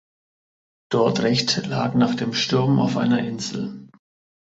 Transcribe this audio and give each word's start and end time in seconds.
Dordrecht 0.89 1.67
lag 1.67 1.93
nach 1.93 2.15
dem 2.15 2.33
Sturm 2.33 2.79
auf 2.79 2.97
einer 2.97 3.19
Insel. 3.23 3.87